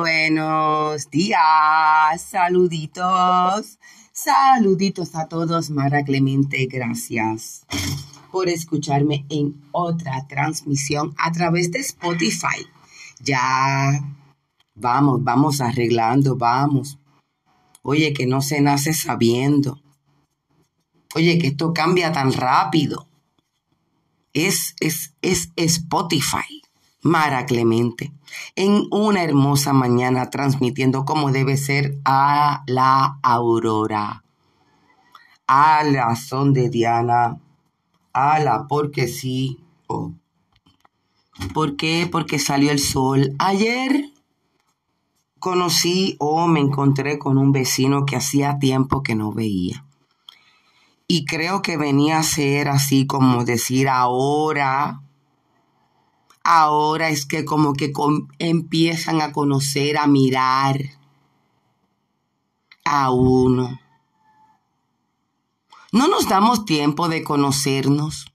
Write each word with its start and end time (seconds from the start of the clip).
Buenos 0.00 1.08
días, 1.08 2.20
saluditos, 2.20 3.78
saluditos 4.12 5.14
a 5.14 5.28
todos, 5.28 5.70
Mara 5.70 6.02
Clemente, 6.02 6.66
gracias 6.66 7.64
por 8.32 8.48
escucharme 8.48 9.24
en 9.28 9.54
otra 9.70 10.26
transmisión 10.26 11.14
a 11.16 11.30
través 11.30 11.70
de 11.70 11.78
Spotify. 11.78 12.66
Ya, 13.20 14.02
vamos, 14.74 15.22
vamos 15.22 15.60
arreglando, 15.60 16.36
vamos. 16.36 16.98
Oye, 17.82 18.12
que 18.14 18.26
no 18.26 18.42
se 18.42 18.60
nace 18.60 18.92
sabiendo. 18.94 19.80
Oye, 21.14 21.38
que 21.38 21.46
esto 21.48 21.72
cambia 21.72 22.10
tan 22.10 22.32
rápido. 22.32 23.06
Es, 24.32 24.74
es, 24.80 25.12
es 25.20 25.52
Spotify. 25.54 26.61
Mara 27.02 27.46
Clemente, 27.46 28.12
en 28.54 28.86
una 28.92 29.24
hermosa 29.24 29.72
mañana 29.72 30.30
transmitiendo 30.30 31.04
como 31.04 31.32
debe 31.32 31.56
ser 31.56 31.98
a 32.04 32.62
la 32.66 33.18
aurora, 33.22 34.22
a 35.48 35.82
la 35.82 36.14
son 36.14 36.52
de 36.52 36.70
Diana, 36.70 37.40
a 38.12 38.38
la 38.38 38.68
porque 38.68 39.08
sí, 39.08 39.58
o 39.88 40.12
¿por 41.52 41.74
qué? 41.74 42.08
Porque 42.10 42.38
salió 42.38 42.70
el 42.70 42.78
sol. 42.78 43.34
Ayer 43.40 44.12
conocí 45.40 46.14
o 46.20 46.46
me 46.46 46.60
encontré 46.60 47.18
con 47.18 47.36
un 47.36 47.50
vecino 47.50 48.06
que 48.06 48.14
hacía 48.14 48.60
tiempo 48.60 49.02
que 49.02 49.16
no 49.16 49.32
veía. 49.32 49.84
Y 51.08 51.24
creo 51.24 51.62
que 51.62 51.76
venía 51.76 52.20
a 52.20 52.22
ser 52.22 52.68
así 52.68 53.08
como 53.08 53.44
decir 53.44 53.88
ahora 53.88 55.02
ahora 56.44 57.08
es 57.08 57.26
que 57.26 57.44
como 57.44 57.74
que 57.74 57.92
empiezan 58.38 59.20
a 59.20 59.32
conocer, 59.32 59.98
a 59.98 60.06
mirar 60.06 60.80
a 62.84 63.10
uno. 63.10 63.80
No 65.92 66.08
nos 66.08 66.28
damos 66.28 66.64
tiempo 66.64 67.08
de 67.08 67.22
conocernos 67.22 68.32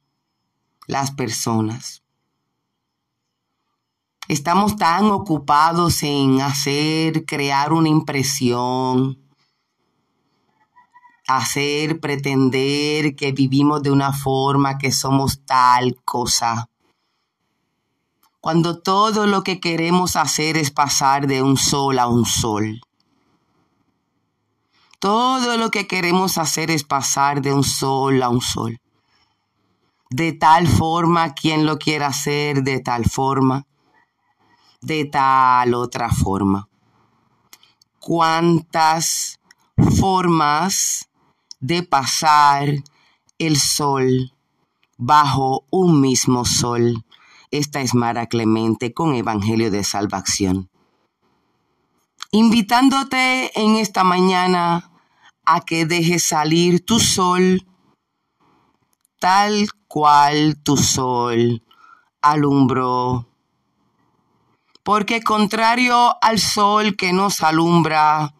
las 0.85 1.11
personas. 1.11 2.03
Estamos 4.27 4.75
tan 4.75 5.05
ocupados 5.05 6.03
en 6.03 6.41
hacer, 6.41 7.25
crear 7.25 7.71
una 7.71 7.89
impresión, 7.89 9.17
hacer, 11.27 11.99
pretender 11.99 13.15
que 13.15 13.31
vivimos 13.31 13.81
de 13.83 13.91
una 13.91 14.11
forma, 14.11 14.77
que 14.77 14.91
somos 14.91 15.45
tal 15.45 15.97
cosa 16.03 16.69
cuando 18.39 18.79
todo 18.79 19.27
lo 19.27 19.43
que 19.43 19.59
queremos 19.59 20.15
hacer 20.15 20.57
es 20.57 20.71
pasar 20.71 21.27
de 21.27 21.41
un 21.41 21.57
sol 21.57 21.99
a 21.99 22.07
un 22.07 22.25
sol. 22.25 22.81
Todo 24.99 25.57
lo 25.57 25.69
que 25.69 25.87
queremos 25.87 26.37
hacer 26.37 26.71
es 26.71 26.83
pasar 26.83 27.41
de 27.41 27.53
un 27.53 27.63
sol 27.63 28.21
a 28.23 28.29
un 28.29 28.41
sol. 28.41 28.79
De 30.09 30.33
tal 30.33 30.67
forma, 30.67 31.33
quien 31.33 31.65
lo 31.65 31.77
quiera 31.77 32.07
hacer, 32.07 32.63
de 32.63 32.79
tal 32.79 33.05
forma, 33.05 33.65
de 34.81 35.05
tal 35.05 35.73
otra 35.73 36.09
forma. 36.09 36.69
¿Cuántas 37.99 39.39
formas 39.99 41.09
de 41.59 41.83
pasar 41.83 42.69
el 43.37 43.59
sol 43.59 44.33
bajo 44.97 45.65
un 45.69 45.99
mismo 45.99 46.45
sol? 46.45 47.03
Esta 47.51 47.79
es 47.79 47.95
Mara 47.95 48.27
Clemente 48.27 48.93
con 48.93 49.15
Evangelio 49.15 49.71
de 49.71 49.85
Salvación. 49.85 50.69
Invitándote 52.31 53.57
en 53.57 53.75
esta 53.75 54.03
mañana 54.03 54.91
a 55.45 55.61
que 55.61 55.85
dejes 55.85 56.23
salir 56.23 56.83
tu 56.85 56.99
sol 56.99 57.65
tal 59.19 59.69
cual 59.87 60.57
tu 60.61 60.75
sol 60.75 61.63
alumbró. 62.21 63.27
Porque 64.83 65.21
contrario 65.21 66.15
al 66.21 66.39
sol 66.39 66.97
que 66.97 67.13
nos 67.13 67.43
alumbra, 67.43 68.33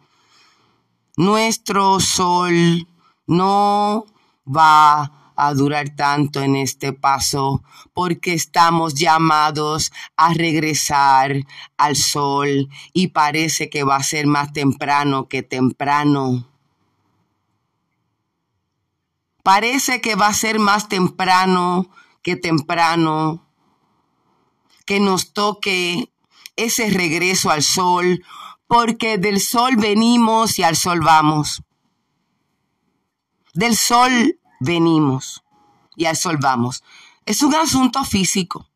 nuestro 1.16 1.98
sol 1.98 2.86
no 3.26 4.04
va 4.46 5.17
a 5.40 5.54
durar 5.54 5.90
tanto 5.90 6.42
en 6.42 6.56
este 6.56 6.92
paso 6.92 7.62
porque 7.94 8.34
estamos 8.34 8.94
llamados 8.94 9.92
a 10.16 10.34
regresar 10.34 11.46
al 11.76 11.94
sol 11.94 12.68
y 12.92 13.08
parece 13.08 13.70
que 13.70 13.84
va 13.84 13.96
a 13.96 14.02
ser 14.02 14.26
más 14.26 14.52
temprano 14.52 15.28
que 15.28 15.44
temprano. 15.44 16.48
Parece 19.44 20.00
que 20.00 20.16
va 20.16 20.26
a 20.26 20.34
ser 20.34 20.58
más 20.58 20.88
temprano 20.88 21.88
que 22.22 22.34
temprano 22.34 23.46
que 24.84 24.98
nos 24.98 25.32
toque 25.32 26.10
ese 26.56 26.90
regreso 26.90 27.50
al 27.50 27.62
sol, 27.62 28.24
porque 28.66 29.18
del 29.18 29.40
sol 29.40 29.76
venimos 29.76 30.58
y 30.58 30.64
al 30.64 30.74
sol 30.74 31.00
vamos. 31.00 31.62
Del 33.54 33.76
sol 33.76 34.38
venimos 34.60 35.42
y 35.96 36.06
al. 36.06 36.82
Es 37.26 37.42
un 37.42 37.54
asunto 37.54 38.04
físico. 38.04 38.66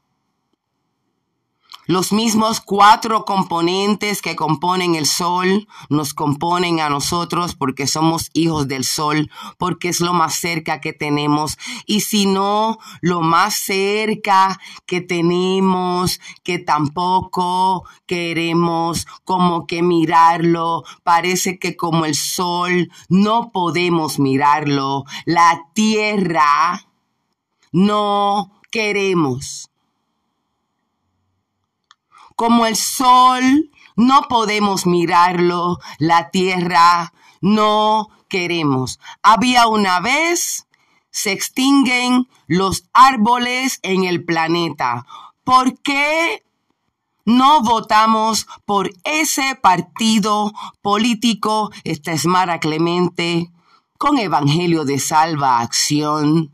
Los 1.86 2.12
mismos 2.12 2.60
cuatro 2.60 3.24
componentes 3.24 4.22
que 4.22 4.36
componen 4.36 4.94
el 4.94 5.04
sol 5.04 5.66
nos 5.88 6.14
componen 6.14 6.78
a 6.78 6.88
nosotros 6.88 7.56
porque 7.56 7.88
somos 7.88 8.30
hijos 8.34 8.68
del 8.68 8.84
sol, 8.84 9.32
porque 9.58 9.88
es 9.88 10.00
lo 10.00 10.12
más 10.12 10.36
cerca 10.36 10.80
que 10.80 10.92
tenemos. 10.92 11.58
Y 11.84 12.02
si 12.02 12.26
no, 12.26 12.78
lo 13.00 13.20
más 13.20 13.56
cerca 13.56 14.60
que 14.86 15.00
tenemos, 15.00 16.20
que 16.44 16.60
tampoco 16.60 17.84
queremos 18.06 19.08
como 19.24 19.66
que 19.66 19.82
mirarlo, 19.82 20.84
parece 21.02 21.58
que 21.58 21.76
como 21.76 22.04
el 22.04 22.14
sol 22.14 22.92
no 23.08 23.50
podemos 23.50 24.20
mirarlo. 24.20 25.02
La 25.26 25.64
tierra 25.74 26.86
no 27.72 28.52
queremos 28.70 29.71
como 32.42 32.66
el 32.66 32.74
sol, 32.74 33.70
no 33.94 34.22
podemos 34.22 34.84
mirarlo, 34.84 35.78
la 35.98 36.30
tierra 36.30 37.12
no 37.40 38.08
queremos. 38.26 38.98
Había 39.22 39.68
una 39.68 40.00
vez, 40.00 40.66
se 41.10 41.30
extinguen 41.30 42.26
los 42.48 42.88
árboles 42.92 43.78
en 43.84 44.02
el 44.02 44.24
planeta. 44.24 45.06
¿Por 45.44 45.78
qué 45.82 46.42
no 47.24 47.62
votamos 47.62 48.48
por 48.64 48.90
ese 49.04 49.54
partido 49.54 50.52
político? 50.80 51.70
Esta 51.84 52.10
es 52.10 52.26
Mara 52.26 52.58
Clemente 52.58 53.52
con 53.98 54.18
Evangelio 54.18 54.84
de 54.84 54.98
Salva 54.98 55.60
Acción, 55.60 56.52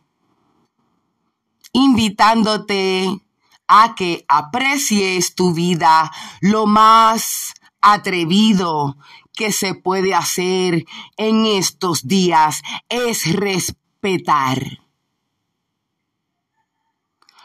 invitándote 1.73 3.23
a 3.69 3.95
que 3.95 4.25
aprecies 4.29 5.35
tu 5.35 5.55
vida 5.55 6.11
lo 6.41 6.67
más 6.67 7.55
atrevido 7.81 8.97
que 9.35 9.53
se 9.53 9.75
puede 9.75 10.15
hacer 10.15 10.85
en 11.17 11.47
estos 11.47 12.09
días 12.09 12.63
es 12.89 13.33
respetar. 13.33 14.81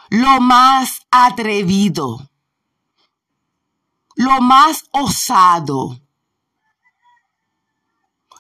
Lo 0.10 0.42
más 0.42 1.06
atrevido, 1.12 2.30
lo 4.16 4.42
más 4.42 4.86
osado, 4.92 6.00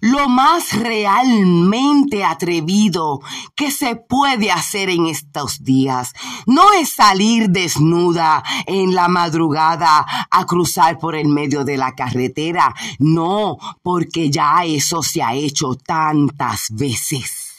lo 0.03 0.27
más 0.27 0.73
realmente 0.73 2.25
atrevido 2.25 3.21
que 3.55 3.71
se 3.71 3.95
puede 3.95 4.51
hacer 4.51 4.89
en 4.89 5.05
estos 5.05 5.63
días. 5.63 6.11
No 6.45 6.73
es 6.73 6.89
salir 6.89 7.50
desnuda 7.50 8.44
en 8.65 8.94
la 8.94 9.07
madrugada 9.07 10.05
a 10.29 10.45
cruzar 10.45 11.00
por 11.00 11.15
el 11.15 11.29
medio 11.29 11.63
de 11.63 11.77
la 11.77 11.95
carretera. 11.95 12.75
No, 13.00 13.57
porque 13.81 14.29
ya 14.29 14.65
eso 14.65 15.01
se 15.01 15.23
ha 15.23 15.35
hecho 15.35 15.75
tantas 15.75 16.67
veces. 16.71 17.53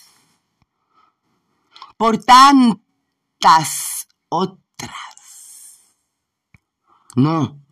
Por 1.97 2.19
tantas 2.19 4.07
otras. 4.29 4.91
No 7.17 7.65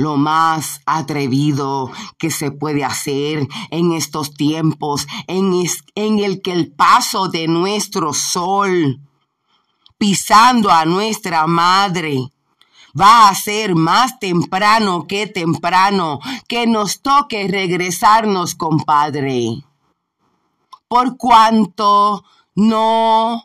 lo 0.00 0.16
más 0.16 0.80
atrevido 0.86 1.90
que 2.18 2.30
se 2.30 2.50
puede 2.50 2.84
hacer 2.84 3.46
en 3.70 3.92
estos 3.92 4.34
tiempos 4.34 5.06
en, 5.26 5.52
en 5.94 6.18
el 6.18 6.42
que 6.42 6.52
el 6.52 6.72
paso 6.72 7.28
de 7.28 7.46
nuestro 7.48 8.12
sol 8.12 9.00
pisando 9.98 10.70
a 10.70 10.84
nuestra 10.84 11.46
madre 11.46 12.30
va 12.98 13.28
a 13.28 13.34
ser 13.34 13.74
más 13.74 14.18
temprano 14.18 15.06
que 15.06 15.26
temprano 15.26 16.20
que 16.48 16.66
nos 16.66 17.02
toque 17.02 17.46
regresarnos, 17.48 18.54
compadre. 18.54 19.62
Por 20.88 21.16
cuanto 21.16 22.24
no 22.54 23.44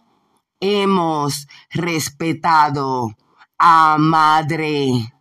hemos 0.60 1.48
respetado 1.72 3.16
a 3.58 3.98
madre. 4.00 5.15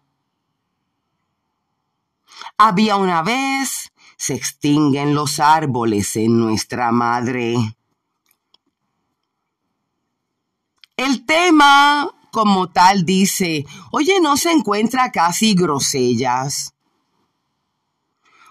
Había 2.56 2.96
una 2.96 3.22
vez, 3.22 3.92
se 4.16 4.34
extinguen 4.34 5.14
los 5.14 5.40
árboles 5.40 6.14
en 6.14 6.38
nuestra 6.38 6.92
madre. 6.92 7.56
El 10.96 11.26
tema 11.26 12.08
como 12.30 12.68
tal 12.68 13.04
dice, 13.04 13.64
oye, 13.90 14.20
no 14.20 14.36
se 14.36 14.52
encuentra 14.52 15.10
casi 15.10 15.54
grosellas. 15.54 16.74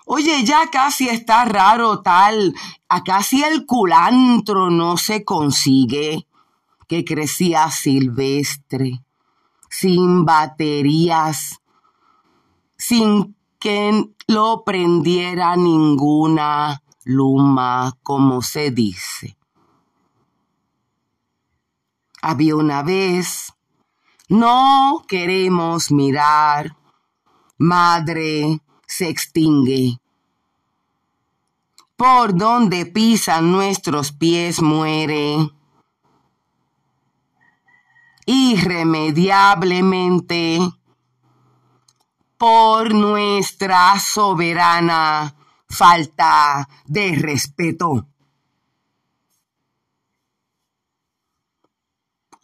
Oye, 0.05 0.43
ya 0.43 0.69
casi 0.69 1.07
está 1.07 1.45
raro 1.45 2.01
tal, 2.01 2.53
a 2.89 3.03
casi 3.03 3.41
el 3.41 3.65
culantro 3.65 4.69
no 4.69 4.97
se 4.97 5.23
consigue, 5.23 6.27
que 6.89 7.05
crecía 7.05 7.71
silvestre, 7.71 9.01
sin 9.69 10.25
baterías, 10.25 11.61
sin 12.77 13.35
que 13.63 14.11
lo 14.27 14.63
prendiera 14.65 15.55
ninguna 15.55 16.83
luma, 17.05 17.93
como 18.03 18.41
se 18.41 18.71
dice. 18.71 19.37
Había 22.21 22.57
una 22.57 22.83
vez, 22.83 23.53
no 24.27 25.05
queremos 25.07 25.91
mirar, 25.91 26.75
madre 27.57 28.59
se 28.85 29.07
extingue. 29.07 29.97
Por 31.95 32.35
donde 32.35 32.85
pisan 32.85 33.53
nuestros 33.53 34.11
pies 34.11 34.61
muere. 34.61 35.37
Irremediablemente 38.25 40.59
por 42.43 42.93
nuestra 42.93 43.97
soberana 44.01 45.33
falta 45.69 46.67
de 46.83 47.15
respeto. 47.15 48.05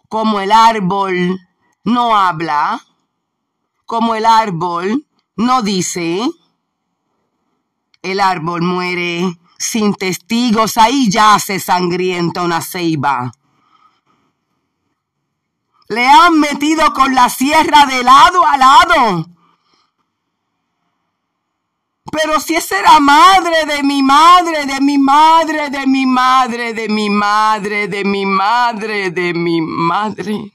Como 0.08 0.40
el 0.40 0.54
árbol 0.54 1.38
no 1.84 2.16
habla, 2.16 2.80
como 3.86 4.16
el 4.16 4.26
árbol 4.26 5.06
no 5.36 5.64
dice, 5.64 6.30
el 8.02 8.22
árbol 8.22 8.62
muere 8.62 9.38
sin 9.58 9.94
testigos, 9.94 10.78
ahí 10.78 11.12
yace 11.12 11.60
sangrienta 11.60 12.44
una 12.44 12.62
ceiba. 12.62 13.34
Le 15.90 16.08
han 16.08 16.40
metido 16.40 16.94
con 16.94 17.14
la 17.14 17.30
sierra 17.30 17.86
de 17.86 18.02
lado 18.02 18.46
a 18.46 18.58
lado 18.58 19.39
pero 22.12 22.40
si 22.40 22.56
esa 22.56 22.80
era 22.80 23.00
madre 23.00 23.66
de 23.66 23.84
mi 23.84 24.02
madre, 24.02 24.66
de 24.66 24.80
mi 24.82 24.98
madre, 24.98 25.70
de 25.70 25.86
mi 25.86 26.06
madre, 26.06 26.74
de 26.74 26.90
mi 26.90 27.10
madre, 27.10 27.88
de 27.88 28.04
mi 28.04 28.26
madre, 28.26 29.12
de 29.12 29.34
mi 29.34 29.62
madre. 29.62 30.54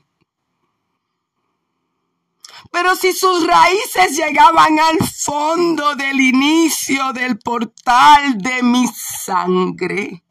Pero 2.71 2.97
si 2.97 3.13
sus 3.13 3.47
raíces 3.47 4.17
llegaban 4.17 4.79
al 4.81 4.99
fondo 5.07 5.95
del 5.95 6.21
inicio 6.21 7.13
del 7.13 7.39
portal 7.39 8.37
de 8.39 8.63
mi 8.65 8.89
sangre. 8.89 10.25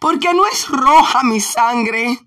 Porque 0.00 0.34
no 0.34 0.44
es 0.46 0.68
roja 0.68 1.22
mi 1.22 1.40
sangre. 1.40 2.18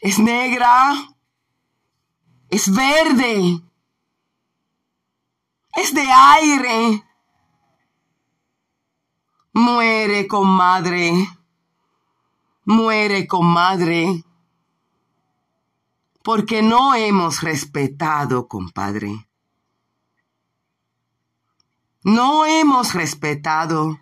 Es 0.00 0.18
negra, 0.18 1.13
es 2.54 2.72
verde, 2.72 3.60
es 5.74 5.92
de 5.92 6.06
aire. 6.08 7.04
Muere, 9.52 10.28
comadre, 10.28 11.12
muere, 12.64 13.26
comadre, 13.26 14.24
porque 16.22 16.62
no 16.62 16.94
hemos 16.94 17.40
respetado, 17.42 18.46
compadre. 18.46 19.28
No 22.02 22.46
hemos 22.46 22.94
respetado. 22.94 23.98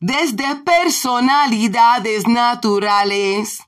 Desde 0.00 0.56
personalidades 0.56 2.26
naturales 2.28 3.65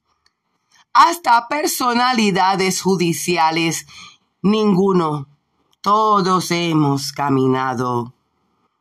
hasta 0.99 1.47
personalidades 1.47 2.83
judiciales. 2.83 3.87
Ninguno. 4.43 5.29
Todos 5.81 6.51
hemos 6.51 7.13
caminado, 7.13 8.15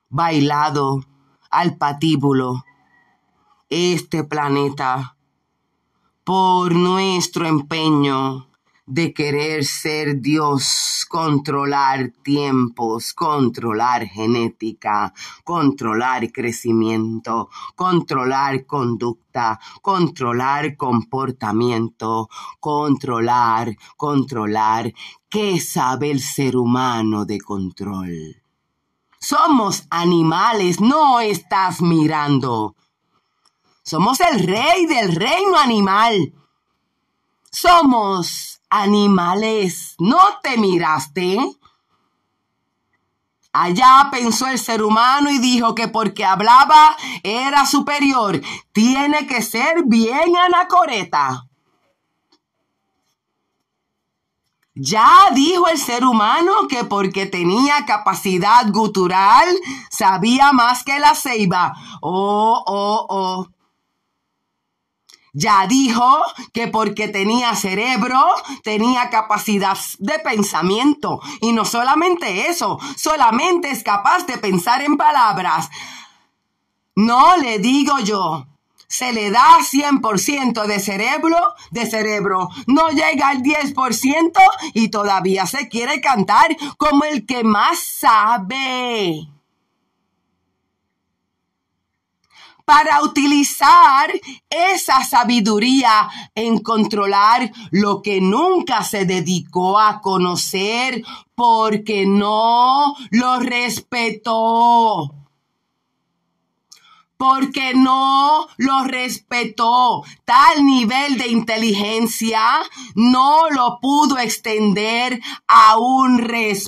bailado 0.09 1.05
al 1.51 1.77
patíbulo. 1.77 2.65
Este 3.69 4.23
planeta, 4.23 5.15
por 6.23 6.73
nuestro 6.73 7.45
empeño, 7.45 8.46
de 8.87 9.13
querer 9.13 9.65
ser 9.65 10.21
Dios, 10.21 11.05
controlar 11.09 12.13
tiempos, 12.23 13.13
controlar 13.13 14.07
genética, 14.07 15.13
controlar 15.43 16.31
crecimiento, 16.31 17.49
controlar 17.75 18.65
conducta, 18.65 19.59
controlar 19.81 20.77
comportamiento, 20.77 22.29
controlar, 22.61 23.75
controlar. 23.97 24.93
¿Qué 25.29 25.59
sabe 25.59 26.09
el 26.09 26.21
ser 26.21 26.55
humano 26.55 27.25
de 27.25 27.41
control? 27.41 28.41
Somos 29.19 29.85
animales, 29.89 30.79
no 30.79 31.19
estás 31.19 31.81
mirando. 31.81 32.77
Somos 33.83 34.21
el 34.21 34.47
rey 34.47 34.85
del 34.85 35.13
reino 35.13 35.57
animal. 35.57 36.33
Somos 37.51 38.56
animales, 38.69 39.95
¿no 39.99 40.19
te 40.41 40.57
miraste? 40.57 41.37
Allá 43.53 44.09
pensó 44.11 44.47
el 44.47 44.59
ser 44.59 44.83
humano 44.83 45.31
y 45.31 45.39
dijo 45.39 45.73
que 45.73 45.87
porque 45.87 46.23
hablaba 46.23 46.95
era 47.23 47.65
superior. 47.65 48.39
Tiene 48.71 49.25
que 49.25 49.41
ser 49.41 49.83
bien 49.85 50.37
anacoreta. 50.37 51.47
Ya 54.75 55.29
dijo 55.33 55.67
el 55.69 55.79
ser 55.79 56.05
humano 56.05 56.67
que 56.69 56.83
porque 56.83 57.25
tenía 57.25 57.83
capacidad 57.87 58.71
gutural 58.71 59.47
sabía 59.89 60.53
más 60.53 60.83
que 60.83 60.99
la 60.99 61.15
ceiba. 61.15 61.73
Oh, 62.01 62.63
oh, 62.67 63.07
oh. 63.09 63.56
Ya 65.39 65.67
dijo 65.67 66.23
que 66.51 66.67
porque 66.67 67.09
tenía 67.09 67.53
cerebro, 67.53 68.19
tenía 68.63 69.11
capacidad 69.11 69.77
de 69.99 70.17
pensamiento. 70.17 71.21
Y 71.41 71.51
no 71.51 71.63
solamente 71.63 72.49
eso, 72.49 72.79
solamente 72.95 73.69
es 73.69 73.83
capaz 73.83 74.25
de 74.25 74.39
pensar 74.39 74.81
en 74.81 74.97
palabras. 74.97 75.69
No 76.95 77.37
le 77.37 77.59
digo 77.59 77.99
yo. 77.99 78.47
Se 78.87 79.13
le 79.13 79.29
da 79.29 79.59
100% 79.59 80.65
de 80.65 80.79
cerebro, 80.79 81.37
de 81.69 81.85
cerebro. 81.85 82.49
No 82.65 82.89
llega 82.89 83.27
al 83.27 83.43
10% 83.43 84.31
y 84.73 84.89
todavía 84.89 85.45
se 85.45 85.67
quiere 85.67 86.01
cantar 86.01 86.57
como 86.77 87.03
el 87.03 87.27
que 87.27 87.43
más 87.43 87.77
sabe. 87.77 89.36
Para 92.67 93.01
utilizar 93.01 94.11
esa 94.49 95.01
sabiduría 95.05 96.09
en 96.35 96.59
controlar 96.59 97.49
lo 97.71 98.01
que 98.01 98.19
nunca 98.19 98.83
se 98.83 99.05
dedicó 99.05 99.79
a 99.79 100.01
conocer 100.01 101.01
porque 101.33 102.05
no 102.05 102.93
lo 103.11 103.39
respetó 103.39 105.13
porque 107.15 107.73
no 107.73 108.47
lo 108.57 108.83
respetó. 108.83 110.03
Tal 110.25 110.65
nivel 110.65 111.17
de 111.17 111.29
inteligencia 111.29 112.41
no 112.95 113.49
lo 113.49 113.79
pudo 113.81 114.19
extender 114.19 115.19
a 115.47 115.77
un 115.79 116.19
respeto. 116.19 116.67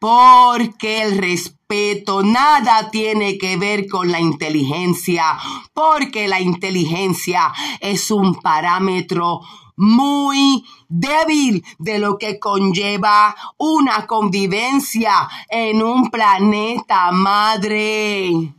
Porque 0.00 1.02
el 1.02 1.18
respeto 1.18 2.22
nada 2.22 2.90
tiene 2.90 3.38
que 3.38 3.56
ver 3.56 3.86
con 3.88 4.10
la 4.10 4.20
inteligencia, 4.20 5.38
porque 5.74 6.28
la 6.28 6.40
inteligencia 6.40 7.52
es 7.80 8.10
un 8.10 8.34
parámetro 8.36 9.40
muy 9.76 10.64
débil 10.88 11.64
de 11.78 11.98
lo 11.98 12.18
que 12.18 12.38
conlleva 12.38 13.34
una 13.58 14.06
convivencia 14.06 15.28
en 15.48 15.82
un 15.82 16.10
planeta 16.10 17.12
madre. 17.12 18.54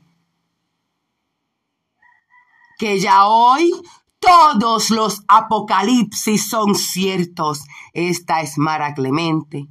Que 2.78 3.00
ya 3.00 3.28
hoy 3.28 3.74
todos 4.20 4.90
los 4.90 5.24
apocalipsis 5.28 6.50
son 6.50 6.76
ciertos. 6.76 7.64
Esta 7.94 8.42
es 8.42 8.58
Mara 8.58 8.94
Clemente. 8.94 9.68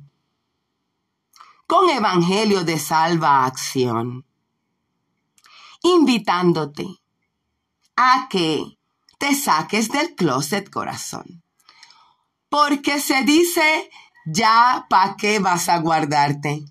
Con 1.68 1.90
Evangelio 1.90 2.64
de 2.64 2.78
Salva 2.78 3.44
Acción. 3.44 4.24
Invitándote 5.82 6.86
a 7.94 8.26
que 8.30 8.78
te 9.18 9.34
saques 9.34 9.90
del 9.90 10.14
closet 10.14 10.70
corazón. 10.70 11.42
Porque 12.48 13.00
se 13.00 13.22
dice, 13.24 13.90
ya 14.24 14.86
para 14.88 15.16
qué 15.16 15.40
vas 15.40 15.68
a 15.68 15.78
guardarte. 15.80 16.64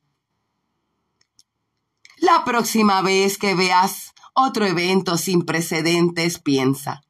La 2.18 2.44
próxima 2.44 3.04
vez 3.04 3.38
que 3.38 3.54
veas 3.54 4.16
otro 4.34 4.66
evento 4.66 5.20
sin 5.20 5.44
precedentes, 5.44 6.40
piensa. 6.40 7.04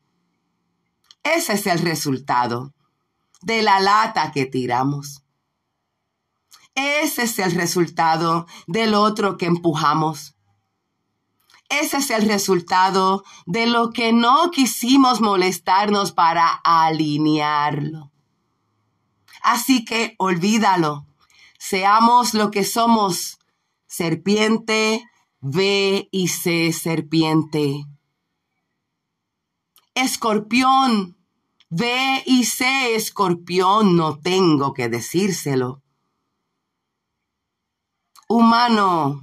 Ese 1.23 1.53
es 1.53 1.65
el 1.67 1.79
resultado 1.79 2.73
de 3.43 3.61
la 3.61 3.79
lata 3.79 4.33
que 4.33 4.45
tiramos. 4.45 5.23
Ese 6.77 7.23
es 7.23 7.39
el 7.39 7.53
resultado 7.53 8.45
del 8.67 8.93
otro 8.93 9.35
que 9.35 9.47
empujamos. 9.47 10.35
Ese 11.69 11.97
es 11.97 12.11
el 12.11 12.27
resultado 12.27 13.23
de 13.47 13.65
lo 13.65 13.89
que 13.89 14.13
no 14.13 14.51
quisimos 14.51 15.19
molestarnos 15.19 16.11
para 16.11 16.47
alinearlo. 16.63 18.11
Así 19.41 19.85
que 19.85 20.13
olvídalo. 20.19 21.07
Seamos 21.57 22.35
lo 22.35 22.51
que 22.51 22.63
somos. 22.63 23.39
Serpiente, 23.87 25.03
ve 25.41 26.09
y 26.11 26.27
sé 26.27 26.71
serpiente. 26.73 27.87
Escorpión, 29.95 31.17
ve 31.71 32.21
y 32.27 32.43
sé 32.43 32.93
escorpión, 32.93 33.95
no 33.95 34.19
tengo 34.19 34.75
que 34.75 34.89
decírselo. 34.89 35.81
Humano, 38.29 39.21